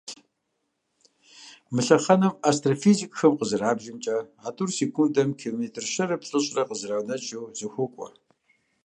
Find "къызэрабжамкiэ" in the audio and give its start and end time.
3.35-4.17